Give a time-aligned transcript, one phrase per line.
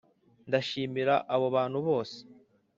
[0.47, 2.17] ndashimira abo bantu bose